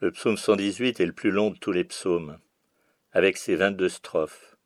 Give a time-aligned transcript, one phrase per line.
[0.00, 2.38] Le psaume 118 est le plus long de tous les psaumes,
[3.12, 4.56] avec ses 22 strophes,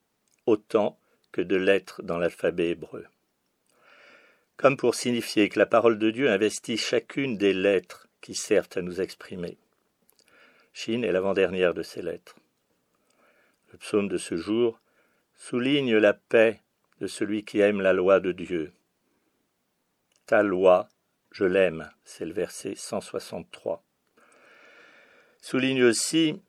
[0.47, 0.99] autant
[1.33, 3.06] que de lettres dans l'alphabet hébreu.
[4.56, 8.80] Comme pour signifier que la parole de Dieu investit chacune des lettres qui servent à
[8.80, 9.59] nous exprimer.
[10.72, 12.37] Chine est l'avant-dernière de ces lettres.
[13.71, 14.81] Le psaume de ce jour
[15.37, 16.62] souligne la paix
[17.01, 18.73] de celui qui aime la loi de Dieu.
[20.24, 20.88] Ta loi,
[21.30, 23.84] je l'aime, c'est le verset 163.
[25.41, 26.43] Souligne aussi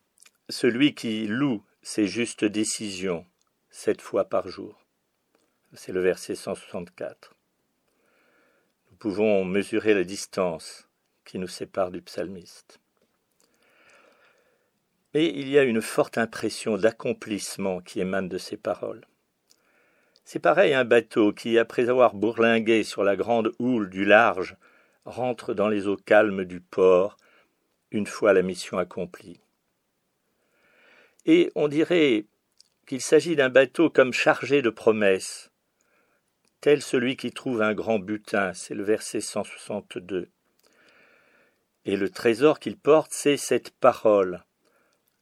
[0.50, 3.26] celui qui loue ses justes décisions
[3.70, 4.86] sept fois par jour.
[5.74, 7.36] C'est le verset 164.
[8.92, 10.90] Nous pouvons mesurer la distance
[11.24, 12.80] qui nous sépare du psalmiste.
[15.14, 19.06] Et il y a une forte impression d'accomplissement qui émane de ces paroles.
[20.26, 24.58] C'est pareil un bateau qui, après avoir bourlingué sur la grande houle du large,
[25.06, 27.18] rentre dans les eaux calmes du port,
[27.92, 29.40] une fois la mission accomplie.
[31.26, 32.26] Et on dirait
[32.88, 35.52] qu'il s'agit d'un bateau comme chargé de promesses,
[36.62, 40.30] tel celui qui trouve un grand butin, c'est le verset 162.
[41.86, 44.44] Et le trésor qu'il porte, c'est cette parole,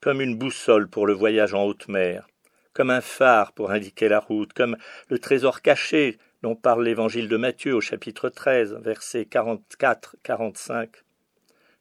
[0.01, 2.27] comme une boussole pour le voyage en haute mer,
[2.73, 4.77] comme un phare pour indiquer la route, comme
[5.09, 10.89] le trésor caché dont parle l'évangile de Matthieu au chapitre 13, versets 44-45.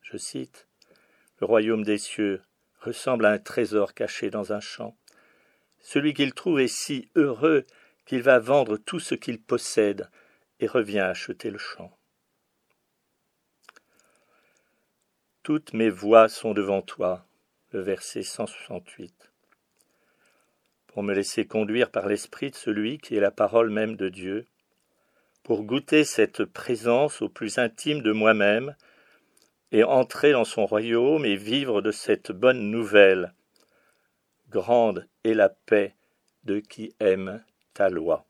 [0.02, 0.66] Je cite
[1.40, 2.42] Le royaume des cieux
[2.80, 4.96] ressemble à un trésor caché dans un champ.
[5.80, 7.66] Celui qu'il trouve est si heureux
[8.04, 10.08] qu'il va vendre tout ce qu'il possède
[10.60, 11.96] et revient acheter le champ.
[15.42, 17.26] Toutes mes voies sont devant toi,
[17.70, 19.30] le verset 168
[20.96, 24.46] pour me laisser conduire par l'Esprit de celui qui est la parole même de Dieu,
[25.42, 28.74] pour goûter cette présence au plus intime de moi-même,
[29.72, 33.34] et entrer dans son royaume et vivre de cette bonne nouvelle.
[34.48, 35.94] Grande est la paix
[36.44, 37.42] de qui aime
[37.74, 38.26] ta loi.